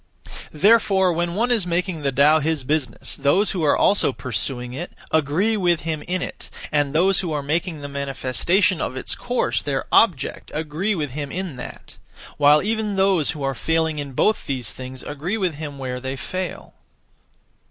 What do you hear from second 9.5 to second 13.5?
their object agree with him in that; while even those who